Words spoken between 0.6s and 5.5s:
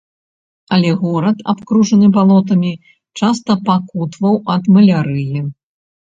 Але горад, абкружаны балотамі, часта пакутаваў ад малярыі.